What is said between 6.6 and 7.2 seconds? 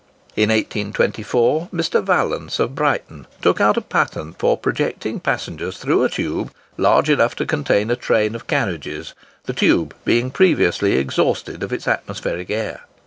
large